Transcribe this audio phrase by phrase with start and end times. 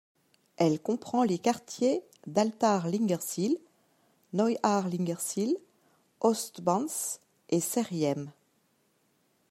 [0.57, 3.55] Elle comprend les quartiers d'Altharlingersiel,
[4.33, 5.55] Neuharlingersiel,
[6.21, 8.31] Ostbense et Seriem.